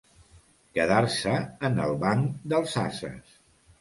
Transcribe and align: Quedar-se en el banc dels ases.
Quedar-se 0.77 1.35
en 1.69 1.77
el 1.85 1.95
banc 2.05 2.43
dels 2.55 2.77
ases. 2.89 3.37